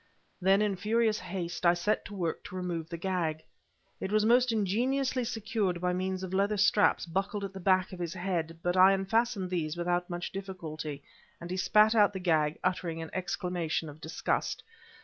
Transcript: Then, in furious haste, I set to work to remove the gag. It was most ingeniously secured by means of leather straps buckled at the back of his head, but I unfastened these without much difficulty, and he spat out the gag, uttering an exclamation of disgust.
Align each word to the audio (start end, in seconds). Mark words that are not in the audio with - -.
Then, 0.41 0.63
in 0.63 0.77
furious 0.77 1.19
haste, 1.19 1.63
I 1.63 1.75
set 1.75 2.05
to 2.05 2.15
work 2.15 2.43
to 2.45 2.55
remove 2.55 2.89
the 2.89 2.97
gag. 2.97 3.43
It 3.99 4.11
was 4.11 4.25
most 4.25 4.51
ingeniously 4.51 5.23
secured 5.23 5.79
by 5.79 5.93
means 5.93 6.23
of 6.23 6.33
leather 6.33 6.57
straps 6.57 7.05
buckled 7.05 7.43
at 7.43 7.53
the 7.53 7.59
back 7.59 7.93
of 7.93 7.99
his 7.99 8.15
head, 8.15 8.57
but 8.63 8.75
I 8.75 8.93
unfastened 8.93 9.51
these 9.51 9.77
without 9.77 10.09
much 10.09 10.31
difficulty, 10.31 11.03
and 11.39 11.51
he 11.51 11.57
spat 11.57 11.93
out 11.93 12.13
the 12.13 12.19
gag, 12.19 12.57
uttering 12.63 12.99
an 13.03 13.11
exclamation 13.13 13.89
of 13.89 14.01
disgust. 14.01 14.63